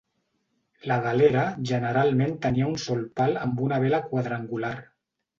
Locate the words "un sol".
2.69-3.03